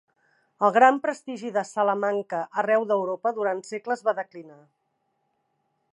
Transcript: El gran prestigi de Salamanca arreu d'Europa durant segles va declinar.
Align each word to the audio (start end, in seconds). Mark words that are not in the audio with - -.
El 0.67 0.71
gran 0.77 0.95
prestigi 1.03 1.51
de 1.57 1.63
Salamanca 1.73 2.41
arreu 2.63 2.89
d'Europa 2.93 3.35
durant 3.39 3.63
segles 3.71 4.05
va 4.09 4.19
declinar. 4.23 4.59